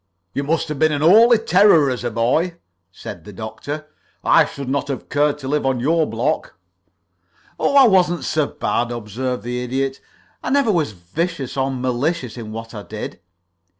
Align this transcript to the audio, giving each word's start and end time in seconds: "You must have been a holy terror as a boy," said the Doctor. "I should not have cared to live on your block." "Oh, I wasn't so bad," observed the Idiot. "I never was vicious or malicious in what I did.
"You 0.33 0.43
must 0.43 0.67
have 0.69 0.79
been 0.79 0.91
a 0.91 0.97
holy 0.97 1.37
terror 1.37 1.91
as 1.91 2.03
a 2.03 2.09
boy," 2.09 2.55
said 2.91 3.23
the 3.23 3.31
Doctor. 3.31 3.85
"I 4.23 4.45
should 4.45 4.67
not 4.67 4.87
have 4.87 5.09
cared 5.09 5.37
to 5.37 5.47
live 5.47 5.63
on 5.63 5.79
your 5.79 6.07
block." 6.07 6.55
"Oh, 7.59 7.75
I 7.75 7.85
wasn't 7.87 8.23
so 8.23 8.47
bad," 8.47 8.91
observed 8.91 9.43
the 9.43 9.63
Idiot. 9.63 10.01
"I 10.41 10.49
never 10.49 10.71
was 10.71 10.93
vicious 10.93 11.55
or 11.55 11.69
malicious 11.69 12.35
in 12.35 12.51
what 12.51 12.73
I 12.73 12.81
did. 12.81 13.19